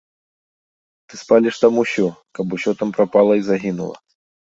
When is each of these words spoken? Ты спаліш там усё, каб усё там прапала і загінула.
Ты 1.09 1.13
спаліш 1.23 1.55
там 1.65 1.73
усё, 1.83 2.07
каб 2.41 2.45
усё 2.59 2.71
там 2.83 2.89
прапала 2.99 3.33
і 3.45 3.49
загінула. 3.55 3.97